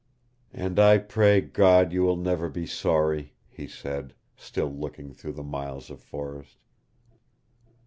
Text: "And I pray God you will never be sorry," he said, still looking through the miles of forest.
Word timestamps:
"And 0.51 0.79
I 0.79 0.97
pray 0.97 1.41
God 1.41 1.93
you 1.93 2.01
will 2.01 2.15
never 2.15 2.49
be 2.49 2.65
sorry," 2.65 3.35
he 3.47 3.67
said, 3.67 4.15
still 4.35 4.73
looking 4.73 5.13
through 5.13 5.33
the 5.33 5.43
miles 5.43 5.91
of 5.91 6.01
forest. 6.01 6.57